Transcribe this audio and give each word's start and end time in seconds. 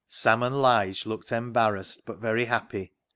Sam 0.09 0.41
and 0.41 0.59
Lige 0.59 1.05
looked 1.05 1.31
embarrassed, 1.31 2.07
but 2.07 2.17
very 2.17 2.45
happy. 2.45 2.91